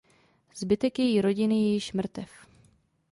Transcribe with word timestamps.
Zbytek 0.55 0.99
její 0.99 1.21
rodiny 1.21 1.55
je 1.55 1.73
již 1.73 1.93
mrtev. 1.93 2.29